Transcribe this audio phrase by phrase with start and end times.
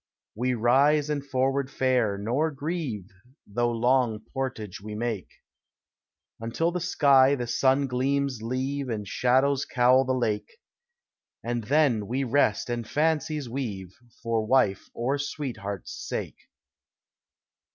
[0.33, 3.11] We rise and forward fare, nor grieve
[3.45, 5.29] Though long portage we make,
[6.39, 10.57] Until the sky the sun gleams leave And shadows cowl the lake;
[11.43, 13.93] And then we rest and fancies weave
[14.23, 16.47] For wife or sweetheart's sake.